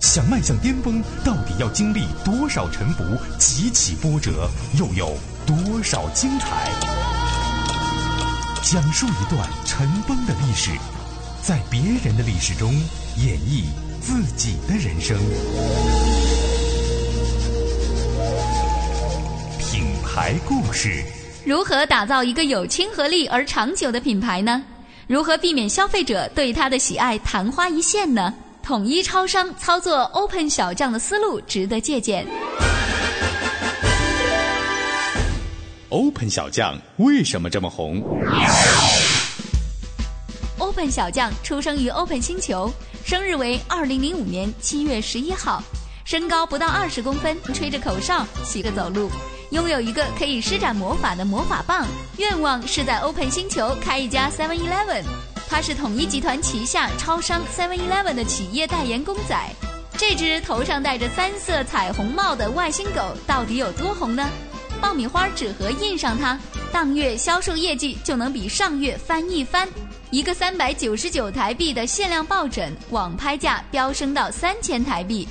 [0.00, 3.02] 想迈向巅峰，到底要经历多少沉浮、
[3.36, 6.70] 几起波折，又有多少精彩？
[8.62, 10.70] 讲述一段尘封的历史，
[11.42, 12.72] 在别人的历史中
[13.16, 13.64] 演绎
[14.00, 15.18] 自己的人生。
[19.58, 21.02] 品牌故事：
[21.44, 24.62] 如何打造一个有亲和力而长久的品牌呢？
[25.08, 28.32] 如何避免消费者对它的喜爱昙花一现呢？
[28.68, 32.26] 统一超商操作 Open 小将的思路值得借鉴。
[35.88, 38.04] Open 小将为什么这么红
[40.58, 42.70] ？Open 小将出生于 Open 星球，
[43.06, 45.62] 生日为二零零五年七月十一号，
[46.04, 49.10] 身高不到二十公分，吹着口哨，洗着走路，
[49.48, 51.86] 拥有一个可以施展魔法的魔法棒，
[52.18, 55.04] 愿望是在 Open 星球开一家 Seven Eleven。
[55.48, 59.36] 他是统一集团旗下超商 Seven Eleven 的企业代言公仔。
[59.96, 64.28] 这只头上戴着三色彩虹帽的外星狗到底有多红呢？
[64.80, 66.38] 爆米花纸盒印上它，
[66.70, 69.68] 当月销售业绩就能比上月翻一番。
[70.10, 75.26] 一个三百九十九台币的限量抱枕，网拍价飙升到三千台币。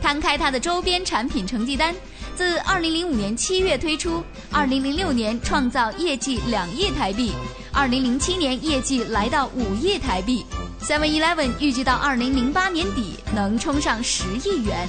[0.00, 1.94] 摊开它的周边产品成绩单，
[2.34, 7.32] 自二零零五年七月推出，二零零六年创造业绩两亿台币。
[7.76, 10.46] 二零零七年业绩来到五亿台币
[10.80, 14.88] ，Seven Eleven 预计到二零零八年底能冲上十亿元。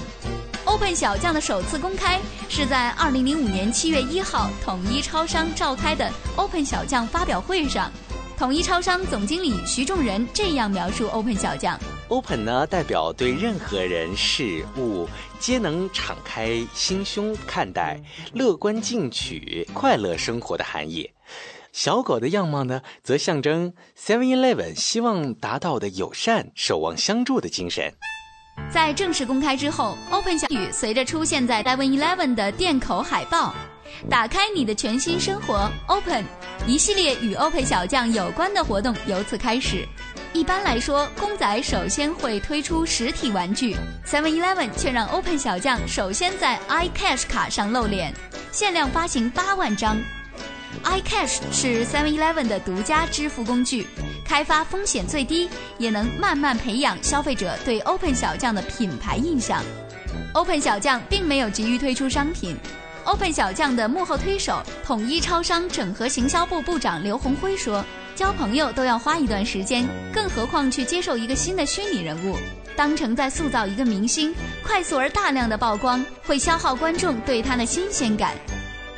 [0.63, 7.91] Open 小将的首次公开是在二零零五年七月一号统一超商召开的 Open 小将发表会上，
[8.37, 11.77] 统一超商总经理徐仲仁这样描述 Open 小将
[12.07, 21.11] ：Open 呢代表对任何人事物皆能敞开心胸看待、乐观进取、快乐生活的含义。
[21.77, 27.93] 小狗的样貌呢，则象征 Seven Eleven 希望达到的友善、守望相助的精神。
[28.67, 33.53] 在正式公开之后，Open 小雨随着出现在 Seven Eleven 的店口海报，
[34.09, 36.25] 打开你的全新生活，Open，
[36.65, 39.87] 一系列与 Open 小将有关的活动由此开始。
[40.33, 48.11] 一般来说，公仔首先会推出实体玩具，Seven Eleven 却让 Open 小将首先在 iCash 卡上露脸，
[48.51, 49.95] 限量发行八万张。
[50.83, 53.87] iCash 是 Seven Eleven 的独家支付工具，
[54.25, 59.63] 开发风险最低，也能慢慢培养消费者对 Open 小将的品牌印象。
[60.33, 62.55] Open 小将并没有急于推出商品。
[63.05, 67.83] Open 小将的幕后推手、统一超商整合行销部部长刘宏辉说
[68.15, 72.35] ：“交朋友都要花一段时间，更何况去接受一个新的虚拟人物，
[72.75, 78.35] 当成在塑造一个明星，快速而大量的曝光会消耗观众对他的新鲜感。”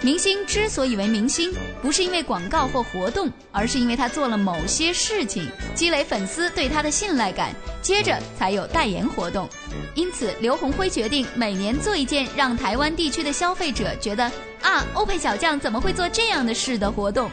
[0.01, 5.45] 明星之所以为明星，不是因为广告或活动，而是因为他做了某些事情，
[5.75, 9.49] 积累粉丝对他的信赖感，接着才有代言活动。
[9.95, 17.29] 因此，刘鸿辉决定每年做一件让台湾地区的消费者觉得啊，Open 小将怎么会做这样的事的活动。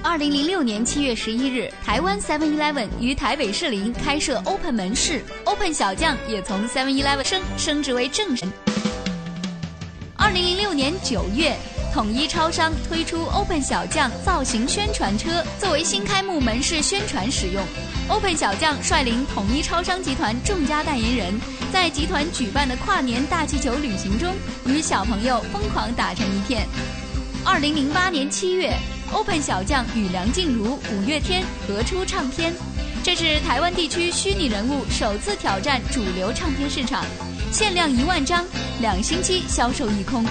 [0.00, 8.48] 二零零六年七月十一日，台湾 Seven Eleven 于台北士林开设 Open 门市，Open 小将也从 Seven Eleven 升升职为正神。
[10.16, 11.56] 二零零六年九月。
[11.92, 17.62] 统一超商推出 Open 小将造型宣传车，作为新开幕门市宣传使用。
[18.08, 21.40] Open 小将率领统一超商集团众家代言人，
[21.72, 24.34] 在集团举办的跨年大气球旅行中，
[24.66, 26.66] 与小朋友疯狂打成一片。
[27.44, 28.72] 二零零八年七月
[29.12, 32.52] ，Open 小将与梁静茹、五月天合出唱片，
[33.02, 37.04] 这是台湾地区虚拟人物首次挑战主流唱片市场，
[37.50, 38.44] 限量一万张，
[38.80, 40.24] 两星期销售一空。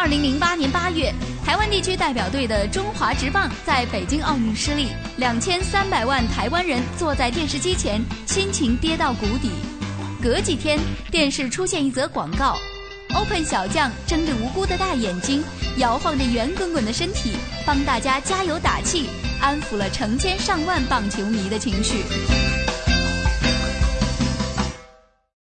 [0.00, 1.12] 二零零八年八月，
[1.44, 4.88] 台湾地区代表队的中华职棒在北京奥运失利，
[5.18, 9.50] 两千三百万台湾人坐在电视机前，心情跌到谷底。
[10.22, 10.78] 隔几天，
[11.10, 12.58] 电视出现一则广告
[13.14, 15.44] ，Open 小将睁着无辜的大眼睛，
[15.76, 17.34] 摇晃着圆滚滚的身体，
[17.66, 22.49] 帮大家加油打气，安抚了成千上万棒球迷的情绪。